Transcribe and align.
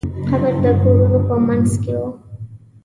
قبر 0.27 0.53
د 0.63 0.65
کورونو 0.81 1.19
په 1.27 1.35
منځ 1.47 1.69
کې 1.83 1.93
و. 2.01 2.03